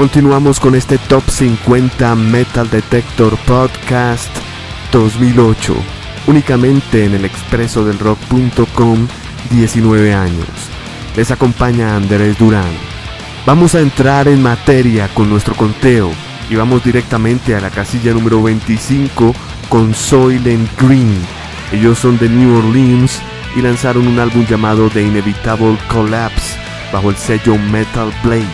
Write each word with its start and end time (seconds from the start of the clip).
Continuamos 0.00 0.58
con 0.58 0.74
este 0.74 0.96
Top 0.96 1.22
50 1.28 2.14
Metal 2.14 2.70
Detector 2.70 3.36
Podcast 3.40 4.34
2008, 4.92 5.74
únicamente 6.26 7.04
en 7.04 7.12
el 7.12 7.26
expreso 7.26 7.84
del 7.84 7.98
rock.com 7.98 9.06
19 9.50 10.14
años. 10.14 10.48
Les 11.16 11.30
acompaña 11.30 11.96
Andrés 11.96 12.38
Durán. 12.38 12.72
Vamos 13.44 13.74
a 13.74 13.80
entrar 13.80 14.26
en 14.26 14.42
materia 14.42 15.06
con 15.08 15.28
nuestro 15.28 15.54
conteo 15.54 16.10
y 16.48 16.54
vamos 16.54 16.82
directamente 16.82 17.54
a 17.54 17.60
la 17.60 17.68
casilla 17.68 18.14
número 18.14 18.42
25 18.42 19.34
con 19.68 19.94
Soylent 19.94 20.80
Green. 20.80 21.14
Ellos 21.72 21.98
son 21.98 22.16
de 22.16 22.30
New 22.30 22.56
Orleans 22.56 23.20
y 23.54 23.60
lanzaron 23.60 24.08
un 24.08 24.18
álbum 24.18 24.46
llamado 24.46 24.88
The 24.88 25.02
Inevitable 25.02 25.76
Collapse 25.88 26.56
bajo 26.90 27.10
el 27.10 27.16
sello 27.16 27.58
Metal 27.58 28.10
Blade, 28.22 28.48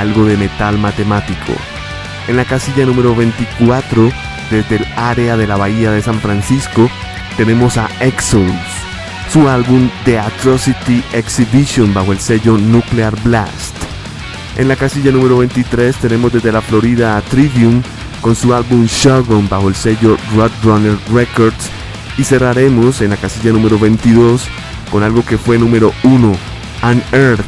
algo 0.00 0.24
de 0.24 0.36
metal 0.36 0.78
matemático. 0.78 1.52
En 2.26 2.36
la 2.36 2.44
casilla 2.44 2.86
número 2.86 3.14
24, 3.14 4.10
desde 4.50 4.76
el 4.76 4.86
área 4.96 5.36
de 5.36 5.46
la 5.46 5.56
bahía 5.56 5.90
de 5.90 6.00
San 6.00 6.18
Francisco, 6.20 6.88
tenemos 7.36 7.76
a 7.76 7.88
Exodus, 8.00 8.54
su 9.30 9.48
álbum 9.48 9.90
The 10.04 10.18
Atrocity 10.18 11.04
Exhibition 11.12 11.92
bajo 11.92 12.12
el 12.12 12.18
sello 12.18 12.56
Nuclear 12.56 13.14
Blast. 13.22 13.76
En 14.56 14.68
la 14.68 14.76
casilla 14.76 15.12
número 15.12 15.38
23 15.38 15.94
tenemos 15.96 16.32
desde 16.32 16.50
la 16.50 16.62
Florida 16.62 17.16
a 17.16 17.20
Trivium 17.20 17.82
con 18.22 18.34
su 18.34 18.54
álbum 18.54 18.86
Shogun 18.86 19.48
bajo 19.48 19.68
el 19.68 19.74
sello 19.74 20.16
Roadrunner 20.34 20.96
Records 21.12 21.70
y 22.16 22.24
cerraremos 22.24 23.00
en 23.02 23.10
la 23.10 23.16
casilla 23.16 23.52
número 23.52 23.78
22 23.78 24.48
con 24.90 25.02
algo 25.02 25.24
que 25.24 25.38
fue 25.38 25.58
número 25.58 25.92
1, 26.02 26.32
Unearth. 26.82 27.44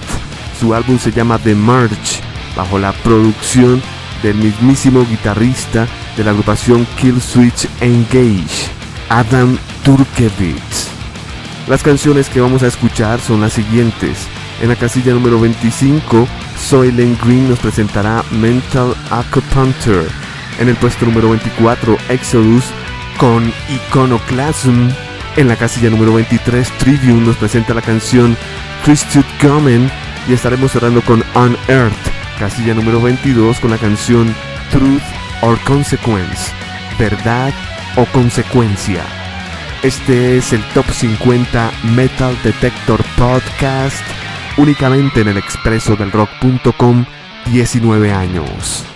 Su 0.60 0.74
álbum 0.74 0.98
se 0.98 1.10
llama 1.10 1.38
The 1.38 1.54
Merge 1.54 2.31
bajo 2.56 2.78
la 2.78 2.92
producción 2.92 3.82
del 4.22 4.36
mismísimo 4.36 5.04
guitarrista 5.06 5.86
de 6.16 6.24
la 6.24 6.30
agrupación 6.30 6.86
Killswitch 7.00 7.66
Engage, 7.80 8.68
Adam 9.08 9.58
Turkevich. 9.84 10.88
Las 11.68 11.82
canciones 11.82 12.28
que 12.28 12.40
vamos 12.40 12.62
a 12.62 12.66
escuchar 12.66 13.20
son 13.20 13.40
las 13.40 13.52
siguientes. 13.52 14.26
En 14.60 14.68
la 14.68 14.76
casilla 14.76 15.12
número 15.12 15.40
25, 15.40 16.26
Soylent 16.58 17.20
Green 17.24 17.48
nos 17.48 17.58
presentará 17.58 18.24
Mental 18.30 18.94
Acupuncture. 19.10 20.06
En 20.58 20.68
el 20.68 20.76
puesto 20.76 21.06
número 21.06 21.30
24, 21.30 21.96
Exodus 22.08 22.64
con 23.18 23.52
Iconoclasm. 23.68 24.90
En 25.36 25.48
la 25.48 25.56
casilla 25.56 25.88
número 25.90 26.12
23, 26.14 26.68
Trivium 26.78 27.24
nos 27.24 27.36
presenta 27.36 27.74
la 27.74 27.82
canción 27.82 28.36
Christian 28.84 29.24
Common 29.40 29.90
y 30.28 30.32
estaremos 30.34 30.72
cerrando 30.72 31.00
con 31.02 31.24
Unearth, 31.34 31.92
casilla 32.42 32.74
número 32.74 33.00
22 33.00 33.60
con 33.60 33.70
la 33.70 33.78
canción 33.78 34.34
Truth 34.72 35.00
or 35.42 35.56
Consequence, 35.60 36.50
verdad 36.98 37.54
o 37.94 38.04
consecuencia. 38.06 39.04
Este 39.84 40.38
es 40.38 40.52
el 40.52 40.60
Top 40.74 40.84
50 40.90 41.70
Metal 41.94 42.36
Detector 42.42 43.00
Podcast, 43.16 44.04
únicamente 44.56 45.20
en 45.20 45.28
el 45.28 45.36
expreso 45.36 45.94
del 45.94 46.10
rock.com 46.10 47.04
19 47.52 48.12
años. 48.12 48.91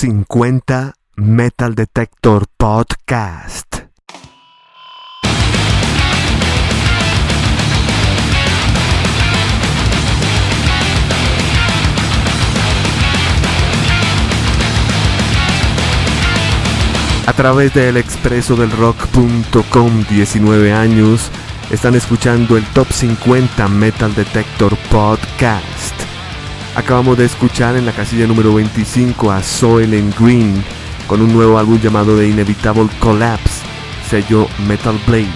50 0.00 0.94
Metal 1.16 1.74
Detector 1.74 2.46
Podcast. 2.56 3.80
A 17.26 17.32
través 17.34 17.74
del 17.74 17.98
expreso 17.98 18.56
del 18.56 18.70
rock.com 18.70 20.04
19 20.08 20.72
años, 20.72 21.30
están 21.70 21.94
escuchando 21.94 22.56
el 22.56 22.64
Top 22.68 22.90
50 22.90 23.68
Metal 23.68 24.14
Detector 24.14 24.74
Podcast. 24.90 26.09
Acabamos 26.76 27.18
de 27.18 27.24
escuchar 27.24 27.76
en 27.76 27.84
la 27.84 27.92
casilla 27.92 28.28
número 28.28 28.54
25 28.54 29.32
a 29.32 29.42
Soylent 29.42 30.16
Green 30.18 30.62
con 31.08 31.20
un 31.20 31.32
nuevo 31.32 31.58
álbum 31.58 31.80
llamado 31.80 32.16
The 32.16 32.28
Inevitable 32.28 32.88
Collapse, 33.00 33.62
sello 34.08 34.46
Metal 34.68 34.96
Blade. 35.04 35.26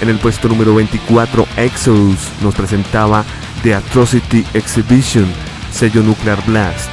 En 0.00 0.08
el 0.08 0.18
puesto 0.18 0.48
número 0.48 0.74
24, 0.74 1.46
Exodus 1.58 2.30
nos 2.42 2.54
presentaba 2.54 3.24
The 3.62 3.74
Atrocity 3.74 4.42
Exhibition, 4.54 5.26
sello 5.70 6.02
Nuclear 6.02 6.42
Blast. 6.46 6.88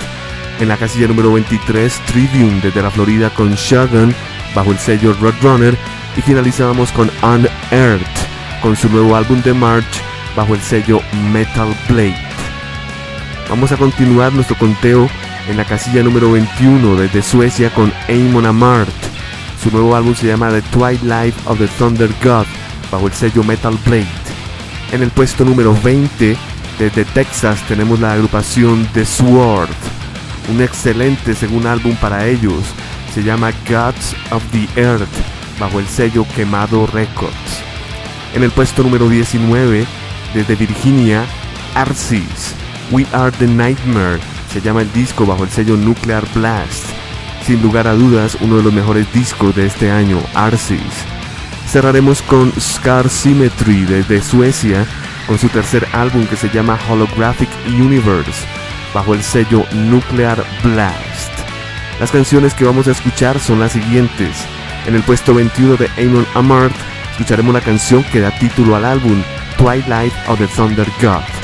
En 0.60 0.68
la 0.68 0.76
casilla 0.76 1.08
número 1.08 1.32
23, 1.32 1.94
Trivium 2.08 2.60
desde 2.62 2.82
la 2.82 2.92
Florida 2.92 3.30
con 3.30 3.54
Shogun 3.56 4.14
bajo 4.54 4.72
el 4.72 4.80
sello 4.80 5.14
Roadrunner 5.14 5.78
y 6.18 6.22
finalizábamos 6.22 6.92
con 6.92 7.10
Unearthed 7.24 8.06
con 8.62 8.76
su 8.76 8.90
nuevo 8.90 9.16
álbum 9.16 9.42
de 9.42 9.54
March 9.54 10.02
bajo 10.36 10.56
el 10.56 10.62
sello 10.62 11.02
Metal 11.32 11.74
Blade. 11.88 12.41
Vamos 13.50 13.72
a 13.72 13.78
continuar 13.78 14.34
nuestro 14.34 14.58
conteo 14.58 15.10
en 15.48 15.58
la 15.58 15.66
casilla 15.66 16.04
número 16.04 16.32
21 16.32 16.96
desde 16.96 17.22
Suecia 17.22 17.70
con 17.74 17.92
Amon 18.08 18.46
Amart. 18.46 18.90
Su 19.62 19.72
nuevo 19.72 19.96
álbum 19.96 20.16
se 20.16 20.28
llama 20.28 20.50
The 20.50 20.62
Twilight 20.62 21.36
of 21.46 21.58
the 21.58 21.68
Thunder 21.68 22.10
God 22.24 22.46
bajo 22.92 23.08
el 23.08 23.14
sello 23.14 23.44
Metal 23.44 23.78
Blade. 23.86 24.08
En 24.92 25.04
el 25.04 25.10
puesto 25.12 25.46
número 25.46 25.76
20 25.84 26.38
desde 26.80 27.06
Texas 27.06 27.60
tenemos 27.68 28.00
la 28.00 28.14
agrupación 28.14 28.88
The 28.94 29.06
Sword, 29.06 29.70
un 30.50 30.62
excelente 30.62 31.36
segundo 31.36 31.70
álbum 31.70 31.96
para 31.98 32.28
ellos. 32.28 32.64
Se 33.14 33.24
llama 33.24 33.52
Gods 33.70 34.16
of 34.32 34.44
the 34.52 34.68
Earth 34.82 35.10
bajo 35.60 35.80
el 35.80 35.88
sello 35.88 36.26
Quemado 36.36 36.88
Records. 36.88 37.62
En 38.34 38.44
el 38.44 38.52
puesto 38.52 38.82
número 38.84 39.10
19 39.10 39.86
desde 40.34 40.56
Virginia, 40.56 41.26
Arcis. 41.76 42.56
We 42.92 43.06
Are 43.14 43.32
the 43.32 43.48
Nightmare 43.48 44.20
se 44.52 44.60
llama 44.60 44.82
el 44.82 44.92
disco 44.92 45.26
bajo 45.26 45.46
el 45.46 45.50
sello 45.50 45.78
Nuclear 45.78 46.26
Blast. 46.36 46.84
Sin 47.46 47.62
lugar 47.62 47.88
a 47.88 47.94
dudas, 47.94 48.38
uno 48.42 48.58
de 48.58 48.64
los 48.64 48.74
mejores 48.74 49.12
discos 49.14 49.56
de 49.56 49.66
este 49.66 49.90
año, 49.90 50.20
Arcis. 50.34 51.06
Cerraremos 51.70 52.22
con 52.22 52.52
Scar 52.60 53.10
Symmetry 53.10 53.86
desde 53.86 54.22
Suecia, 54.22 54.86
con 55.26 55.40
su 55.40 55.48
tercer 55.48 55.88
álbum 55.94 56.26
que 56.28 56.36
se 56.36 56.50
llama 56.50 56.78
Holographic 56.90 57.50
Universe, 57.66 58.46
bajo 58.94 59.14
el 59.14 59.24
sello 59.24 59.66
Nuclear 59.72 60.44
Blast. 60.62 61.32
Las 62.00 62.12
canciones 62.12 62.54
que 62.54 62.66
vamos 62.66 62.90
a 62.90 62.92
escuchar 62.92 63.40
son 63.40 63.62
las 63.62 63.72
siguientes. 63.72 64.36
En 64.86 64.96
el 64.96 65.04
puesto 65.04 65.34
21 65.34 65.78
de 65.78 65.90
Amon 65.98 66.28
Amart, 66.34 66.76
escucharemos 67.12 67.54
la 67.54 67.62
canción 67.62 68.04
que 68.12 68.20
da 68.20 68.38
título 68.38 68.76
al 68.76 68.84
álbum, 68.84 69.24
Twilight 69.58 70.14
of 70.28 70.40
the 70.40 70.48
Thunder 70.48 70.88
God. 71.02 71.41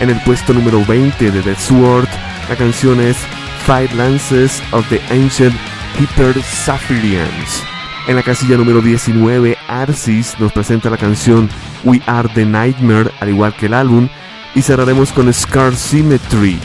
En 0.00 0.08
el 0.08 0.18
puesto 0.22 0.54
número 0.54 0.82
20 0.86 1.30
de 1.30 1.42
The 1.42 1.54
Sword, 1.56 2.08
la 2.48 2.56
canción 2.56 3.00
es 3.00 3.18
Five 3.66 3.94
Lances 3.96 4.62
of 4.72 4.88
the 4.88 4.98
Ancient 5.10 5.54
Hyper 5.98 6.42
Saphirians. 6.42 7.62
En 8.08 8.16
la 8.16 8.22
casilla 8.22 8.56
número 8.56 8.80
19, 8.80 9.58
Arcis 9.68 10.36
nos 10.38 10.52
presenta 10.52 10.88
la 10.88 10.96
canción 10.96 11.50
We 11.84 12.00
Are 12.06 12.30
the 12.34 12.46
Nightmare, 12.46 13.10
al 13.20 13.28
igual 13.28 13.54
que 13.54 13.66
el 13.66 13.74
álbum, 13.74 14.08
y 14.54 14.62
cerraremos 14.62 15.12
con 15.12 15.30
Scar 15.34 15.76
Symmetry. 15.76 16.58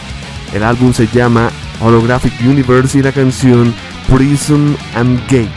El 0.53 0.63
álbum 0.63 0.93
se 0.93 1.07
llama 1.07 1.49
Holographic 1.81 2.33
Universe 2.39 2.97
y 2.97 3.03
la 3.03 3.11
canción 3.11 3.75
Prison 4.07 4.77
and 4.95 5.19
Gate. 5.23 5.49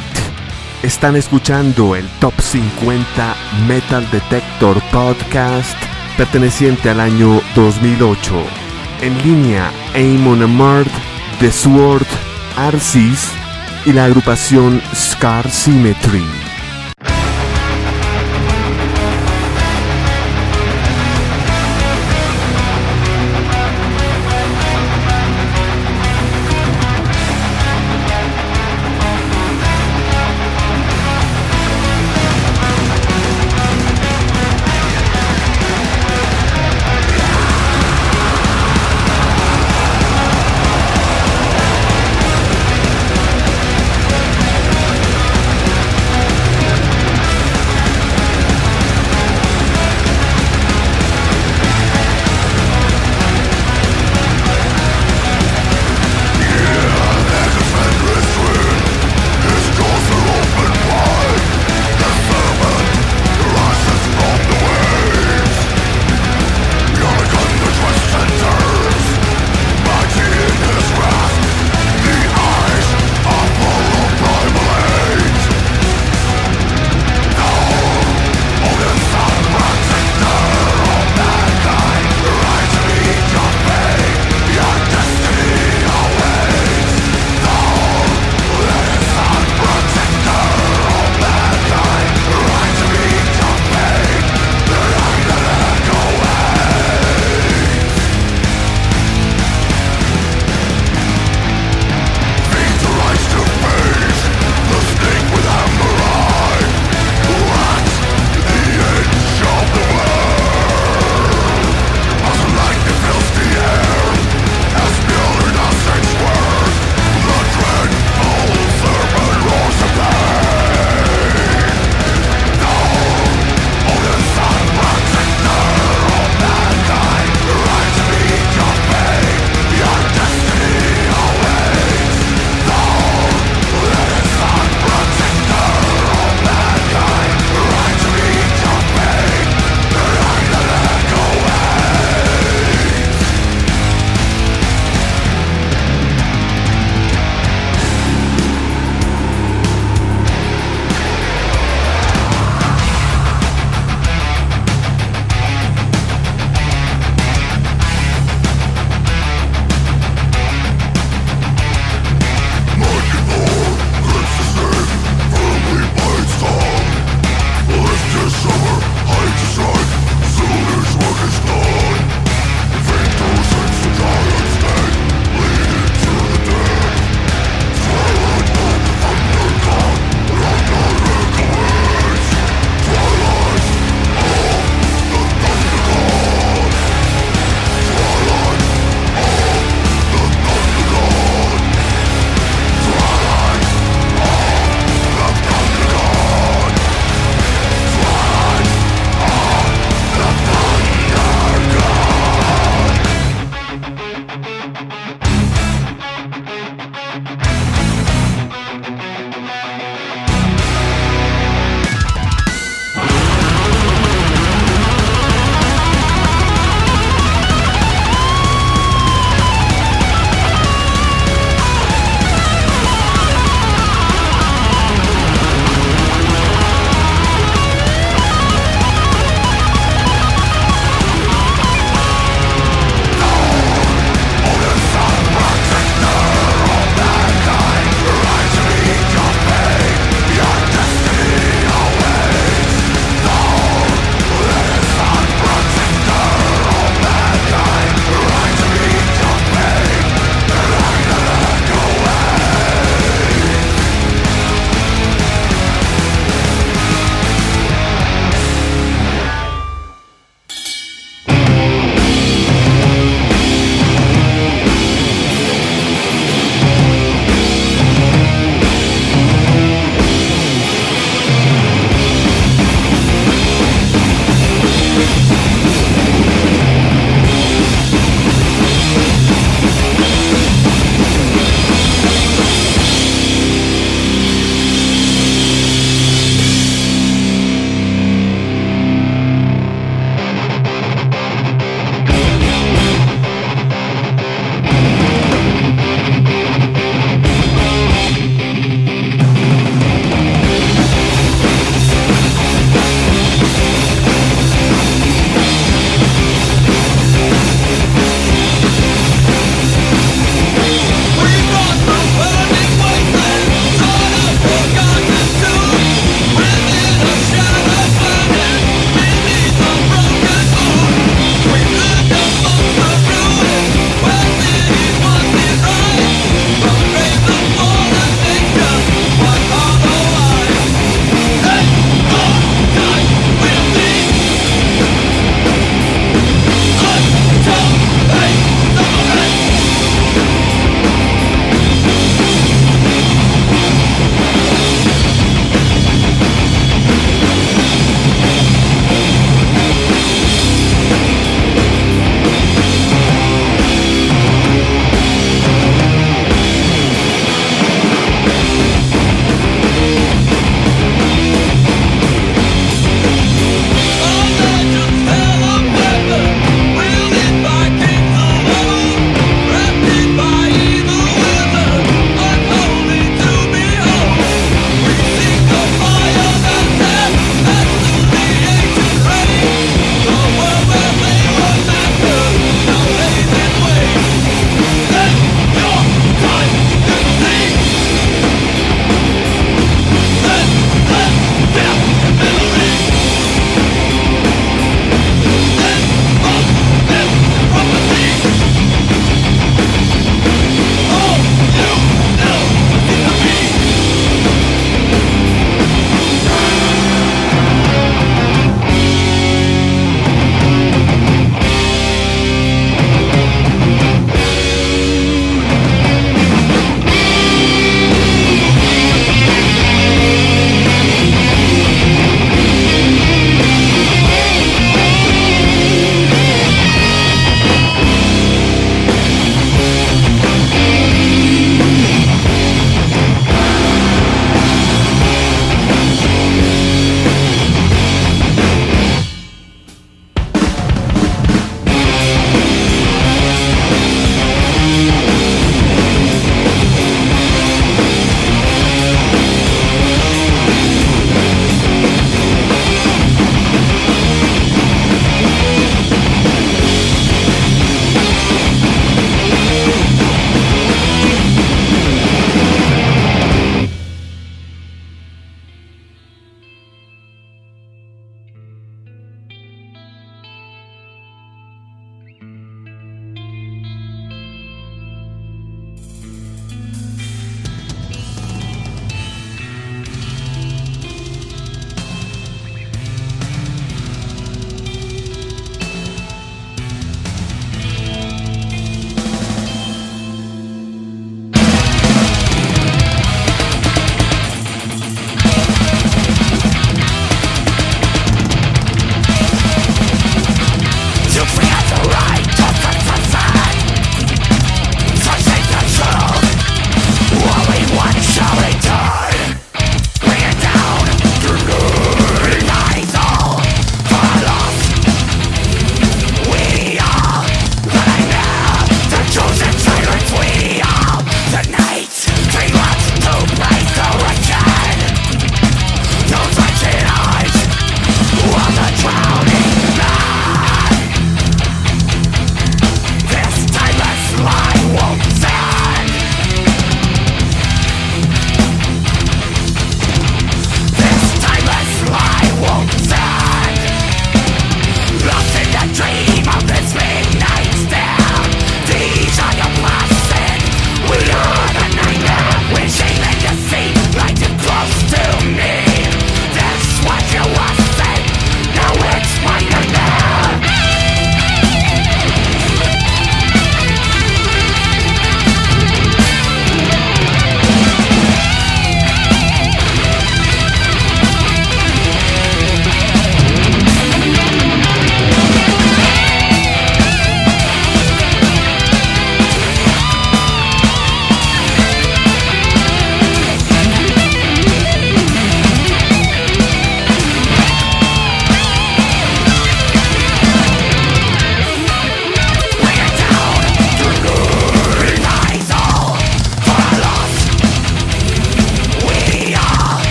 Están 0.82 1.14
escuchando 1.14 1.94
el 1.94 2.08
Top 2.18 2.34
50 2.40 3.36
Metal 3.68 4.04
Detector 4.10 4.82
Podcast 4.90 5.97
perteneciente 6.18 6.90
al 6.90 6.98
año 6.98 7.40
2008. 7.54 8.34
En 9.02 9.16
línea 9.22 9.70
Amon 9.94 10.42
Amart, 10.42 10.90
The 11.38 11.52
Sword, 11.52 12.06
Arcis 12.56 13.30
y 13.86 13.92
la 13.92 14.06
agrupación 14.06 14.82
Scar 14.94 15.48
Symmetry. 15.48 16.47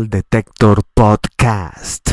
Metal 0.00 0.08
Detector 0.08 0.82
Podcast. 0.94 2.10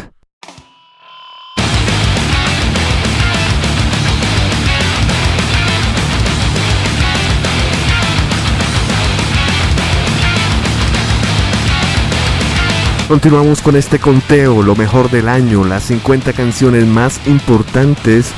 Continuamos 13.07 13.61
con 13.61 13.77
este 13.77 13.99
conteo, 13.99 14.63
lo 14.63 14.75
mejor 14.75 15.09
del 15.09 15.29
año, 15.29 15.63
las 15.63 15.83
50 15.83 16.33
canciones 16.33 16.85
más 16.85 17.25
importantes 17.27 18.31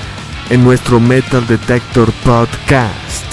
en 0.50 0.64
nuestro 0.64 1.00
Metal 1.00 1.46
Detector 1.48 2.12
Podcast. 2.24 3.26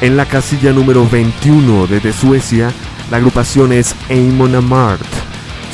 En 0.00 0.16
la 0.16 0.26
casilla 0.26 0.72
número 0.72 1.06
21 1.06 1.86
desde 1.86 2.12
Suecia, 2.12 2.72
la 3.10 3.18
agrupación 3.18 3.72
es 3.72 3.94
Amon 4.10 4.54
Amart. 4.54 5.06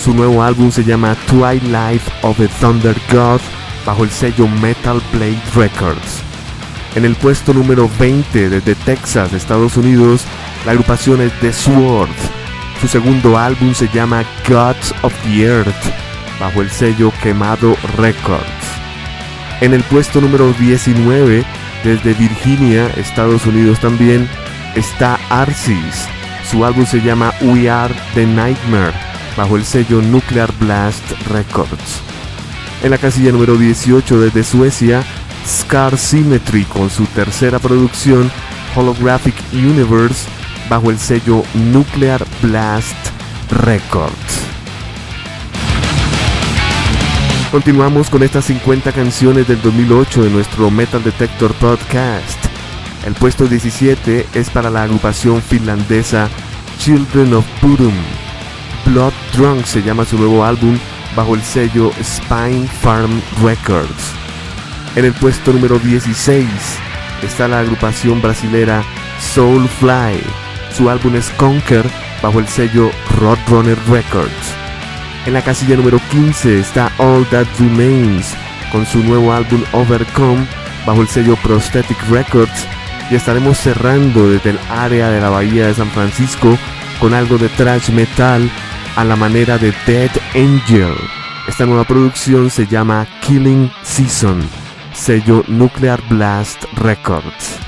Su 0.03 0.14
nuevo 0.14 0.43
álbum 0.43 0.70
se 0.70 0.85
llama 0.85 1.16
Twilight 1.26 2.03
of 2.22 2.37
the 2.39 2.49
Thunder 2.61 2.97
God 3.11 3.41
bajo 3.87 4.05
el 4.05 4.11
sello 4.11 4.47
Metal 4.49 5.01
Blade 5.12 5.43
Records. 5.55 6.22
En 6.95 7.05
el 7.05 7.16
puesto 7.16 7.53
número 7.53 7.91
20 7.99 8.51
desde 8.51 8.74
Texas, 8.74 9.32
Estados 9.32 9.76
Unidos, 9.76 10.24
la 10.64 10.72
agrupación 10.72 11.20
es 11.20 11.32
The 11.41 11.53
Sword 11.53 12.11
su 12.85 12.89
segundo 12.89 13.39
álbum 13.39 13.72
se 13.72 13.89
llama 13.89 14.24
Gods 14.47 14.95
of 15.01 15.14
the 15.22 15.45
Earth, 15.45 15.74
bajo 16.39 16.61
el 16.61 16.70
sello 16.70 17.12
Quemado 17.22 17.76
Records. 17.97 18.45
En 19.62 19.72
el 19.72 19.82
puesto 19.85 20.20
número 20.20 20.53
19, 20.53 21.45
desde 21.82 22.12
Virginia, 22.12 22.91
Estados 22.97 23.47
Unidos 23.47 23.80
también, 23.80 24.28
está 24.74 25.18
Arsis. 25.30 26.07
Su 26.55 26.64
álbum 26.64 26.86
se 26.86 27.00
llama 27.00 27.32
We 27.40 27.68
Are 27.68 27.92
the 28.14 28.24
Nightmare, 28.24 28.92
bajo 29.36 29.57
el 29.57 29.64
sello 29.64 30.00
Nuclear 30.00 30.52
Blast 30.61 31.02
Records. 31.28 32.00
En 32.84 32.92
la 32.92 32.98
casilla 32.98 33.32
número 33.32 33.57
18 33.57 34.20
desde 34.20 34.44
Suecia, 34.44 35.02
Scar 35.44 35.98
Symmetry 35.98 36.62
con 36.62 36.90
su 36.90 37.07
tercera 37.07 37.59
producción, 37.59 38.30
Holographic 38.76 39.34
Universe, 39.52 40.28
bajo 40.70 40.92
el 40.92 41.00
sello 41.00 41.42
Nuclear 41.55 42.24
Blast 42.40 42.94
Records. 43.50 44.14
Continuamos 47.50 48.09
con 48.09 48.22
estas 48.22 48.44
50 48.44 48.92
canciones 48.92 49.48
del 49.48 49.61
2008 49.61 50.22
de 50.22 50.30
nuestro 50.30 50.70
Metal 50.70 51.02
Detector 51.02 51.52
Podcast. 51.55 52.43
El 53.05 53.14
puesto 53.14 53.46
17 53.46 54.26
es 54.34 54.50
para 54.50 54.70
la 54.70 54.84
agrupación 54.84 55.42
finlandesa 55.42 56.28
Children 56.78 57.34
of 57.34 57.44
Bodom. 57.61 57.94
Blood 58.86 59.12
Drunk 59.34 59.64
se 59.66 59.82
llama 59.82 60.05
su 60.05 60.16
nuevo 60.18 60.44
álbum 60.44 60.78
bajo 61.14 61.34
el 61.34 61.42
sello 61.42 61.92
Spine 62.02 62.66
Farm 62.80 63.20
Records. 63.42 64.12
En 64.96 65.05
el 65.05 65.12
puesto 65.12 65.52
número 65.52 65.78
16 65.78 66.46
está 67.22 67.48
la 67.48 67.61
agrupación 67.61 68.22
brasilera 68.22 68.82
Soulfly 69.34 70.22
su 70.76 70.90
álbum 70.90 71.14
es 71.14 71.30
Conquer 71.30 71.84
bajo 72.20 72.40
el 72.40 72.48
sello 72.48 72.90
Roadrunner 73.18 73.78
Records. 73.88 74.55
En 75.24 75.34
la 75.34 75.42
casilla 75.42 75.76
número 75.76 76.00
15 76.11 76.59
está 76.59 76.90
All 76.98 77.24
That 77.26 77.46
Remains 77.61 78.34
con 78.72 78.84
su 78.84 78.98
nuevo 79.05 79.32
álbum 79.32 79.62
Overcome 79.72 80.46
bajo 80.84 81.02
el 81.02 81.09
sello 81.09 81.36
Prosthetic 81.36 81.98
Records 82.09 82.66
y 83.11 83.14
estaremos 83.14 83.59
cerrando 83.59 84.30
desde 84.30 84.50
el 84.50 84.59
área 84.70 85.09
de 85.11 85.20
la 85.20 85.30
bahía 85.30 85.66
de 85.66 85.74
San 85.74 85.90
Francisco 85.90 86.59
con 87.00 87.14
algo 87.14 87.38
de 87.38 87.48
thrash 87.48 87.90
metal 87.90 88.50
a 88.96 89.05
la 89.05 89.16
manera 89.16 89.59
de 89.59 89.72
Dead 89.86 90.11
Angel. 90.34 90.94
Esta 91.46 91.66
nueva 91.66 91.84
producción 91.84 92.50
se 92.50 92.66
llama 92.66 93.07
Killing 93.20 93.70
Season, 93.82 94.40
sello 94.94 95.44
Nuclear 95.48 96.00
Blast 96.09 96.64
Records. 96.76 97.59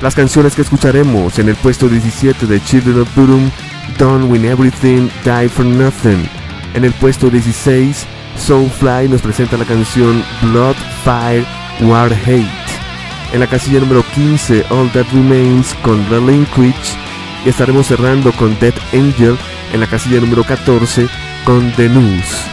Las 0.00 0.14
canciones 0.14 0.54
que 0.54 0.62
escucharemos 0.62 1.38
en 1.38 1.50
el 1.50 1.56
puesto 1.56 1.88
17 1.88 2.46
de 2.46 2.62
Children 2.62 3.00
of 3.00 3.14
Bodom, 3.14 3.50
Done 3.98 4.24
When 4.24 4.46
Everything 4.46 5.08
Die 5.24 5.48
For 5.48 5.66
Nothing. 5.66 6.26
En 6.72 6.84
el 6.84 6.92
puesto 6.94 7.28
16, 7.28 8.06
Soulfly 8.38 9.08
nos 9.10 9.20
presenta 9.20 9.58
la 9.58 9.66
canción 9.66 10.24
Blood, 10.40 10.76
Fire, 11.04 11.44
War, 11.82 12.10
Hate. 12.12 12.59
En 13.32 13.40
la 13.40 13.46
casilla 13.46 13.80
número 13.80 14.04
15, 14.14 14.64
All 14.70 14.90
That 14.92 15.06
Remains 15.12 15.74
con 15.82 16.08
Relinquish. 16.10 16.96
Y 17.44 17.48
estaremos 17.48 17.86
cerrando 17.86 18.32
con 18.32 18.58
Dead 18.58 18.74
Angel 18.92 19.36
en 19.72 19.80
la 19.80 19.86
casilla 19.86 20.20
número 20.20 20.44
14 20.44 21.08
con 21.44 21.70
The 21.72 21.88
News. 21.88 22.44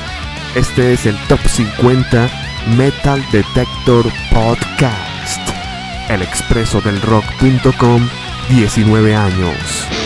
Este 0.56 0.94
es 0.94 1.06
el 1.06 1.18
Top 1.28 1.40
50 1.46 2.30
Metal 2.78 3.24
Detector 3.32 4.06
Podcast 4.32 5.58
el 6.10 6.22
expreso 6.22 6.82
del 6.82 7.02
rock.com 7.02 8.08
19 8.50 9.16
años. 9.16 9.97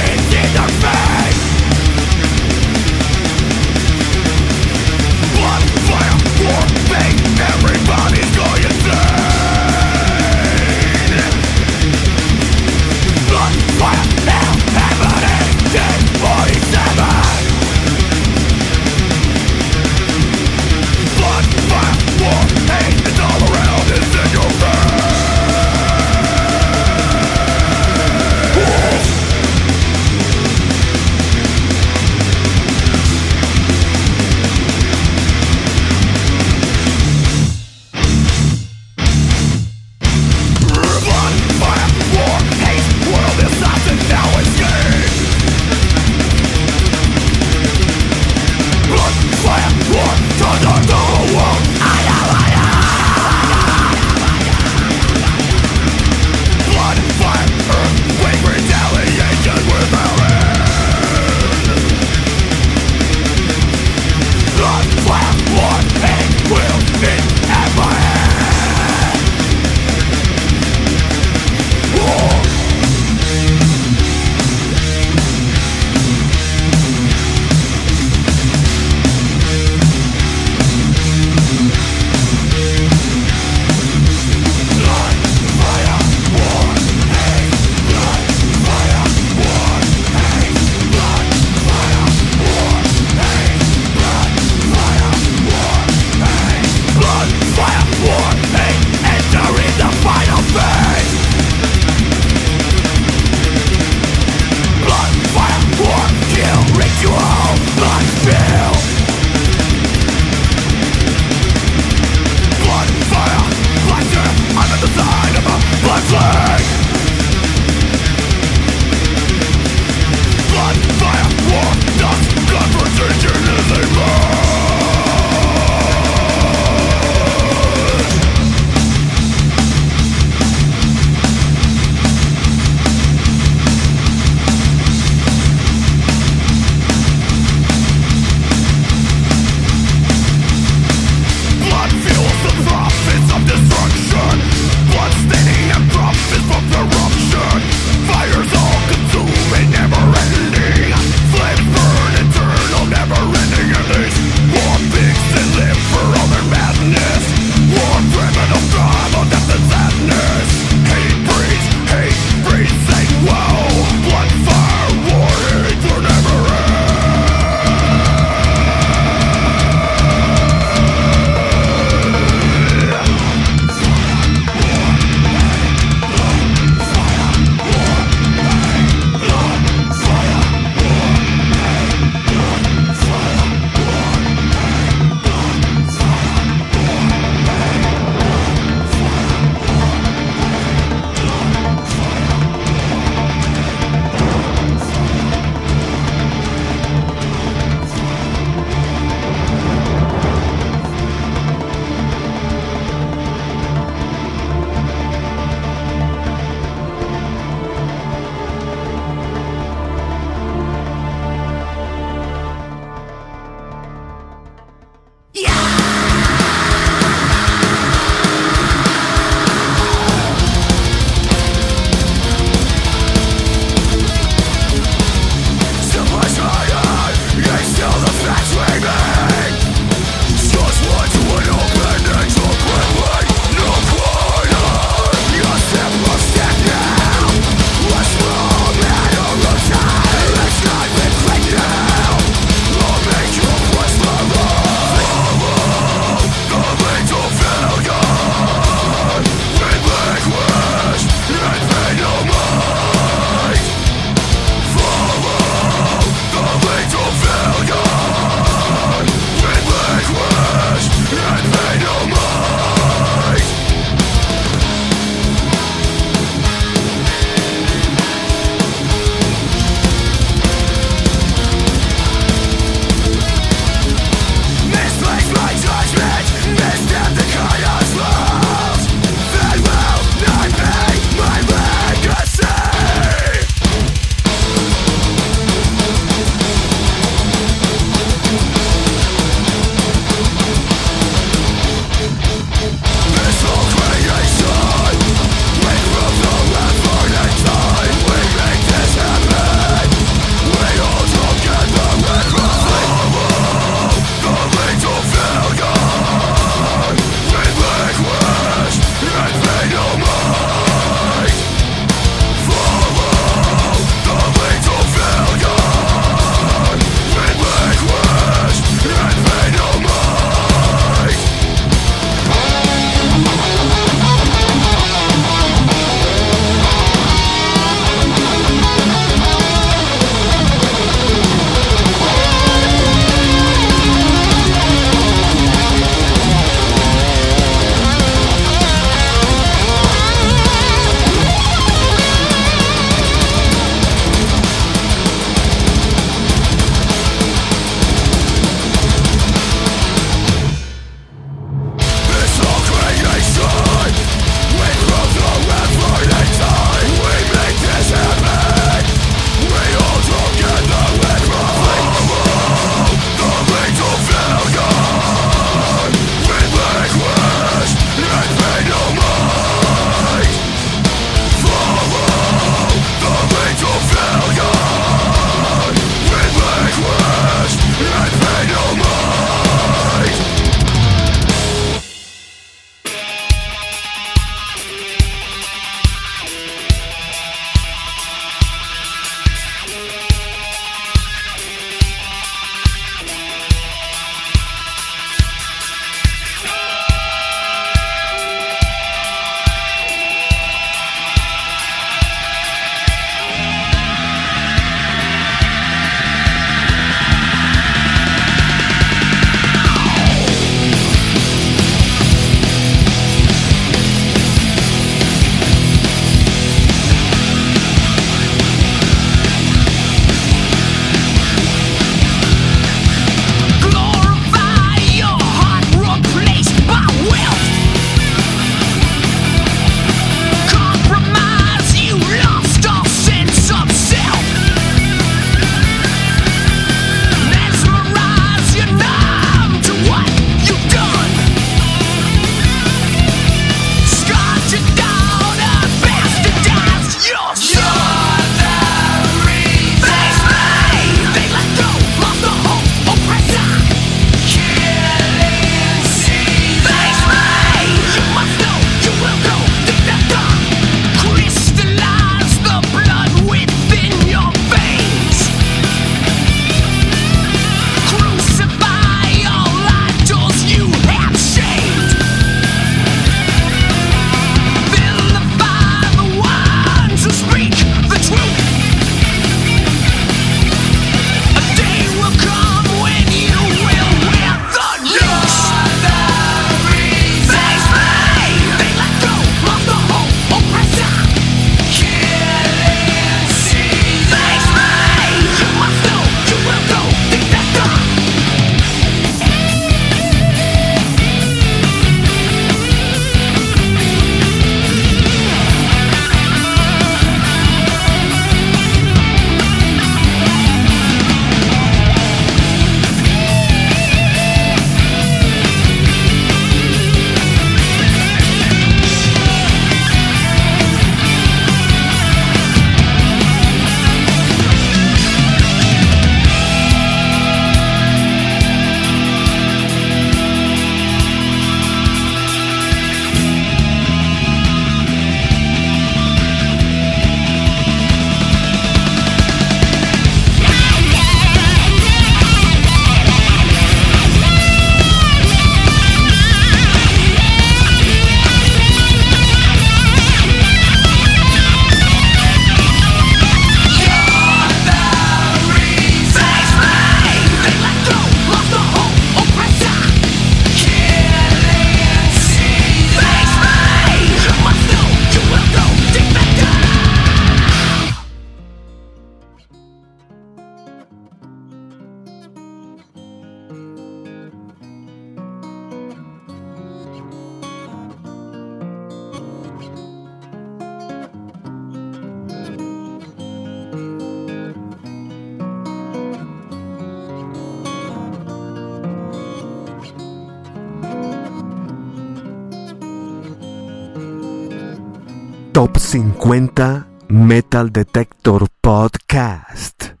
50 596.31 596.85
Metal 597.09 597.69
Detector 597.71 598.45
Podcast. 598.61 600.00